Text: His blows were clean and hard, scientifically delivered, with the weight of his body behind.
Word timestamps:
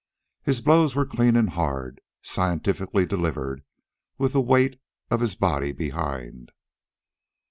His 0.41 0.61
blows 0.61 0.95
were 0.95 1.05
clean 1.05 1.35
and 1.35 1.51
hard, 1.51 2.01
scientifically 2.23 3.05
delivered, 3.05 3.63
with 4.17 4.33
the 4.33 4.41
weight 4.41 4.81
of 5.11 5.19
his 5.19 5.35
body 5.35 5.73
behind. 5.73 6.51